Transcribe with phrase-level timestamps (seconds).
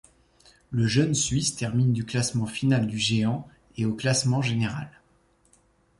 [0.71, 4.89] Le jeune Suisse termine du classement final du géant et au classement général.